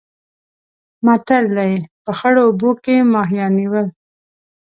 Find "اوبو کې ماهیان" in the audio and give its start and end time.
2.47-3.51